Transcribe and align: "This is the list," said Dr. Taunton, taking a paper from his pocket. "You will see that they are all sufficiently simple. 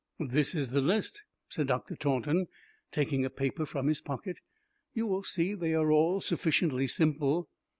"This 0.27 0.55
is 0.55 0.69
the 0.71 0.81
list," 0.81 1.21
said 1.47 1.67
Dr. 1.67 1.95
Taunton, 1.95 2.47
taking 2.91 3.23
a 3.23 3.29
paper 3.29 3.67
from 3.67 3.85
his 3.85 4.01
pocket. 4.01 4.39
"You 4.95 5.05
will 5.05 5.21
see 5.21 5.51
that 5.53 5.59
they 5.59 5.75
are 5.75 5.91
all 5.91 6.19
sufficiently 6.21 6.87
simple. 6.87 7.51